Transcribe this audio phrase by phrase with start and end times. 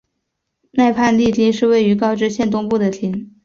[0.71, 3.31] 奈半利町是位于高知县东部的町。